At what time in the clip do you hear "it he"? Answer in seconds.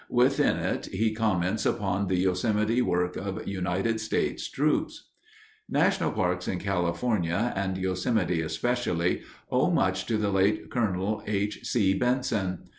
0.57-1.13